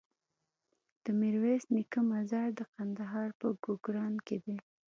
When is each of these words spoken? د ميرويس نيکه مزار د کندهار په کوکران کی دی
د 1.03 1.05
ميرويس 1.19 1.63
نيکه 1.75 2.01
مزار 2.11 2.47
د 2.59 2.61
کندهار 2.73 3.29
په 3.39 3.47
کوکران 3.63 4.13
کی 4.25 4.37
دی 4.43 4.57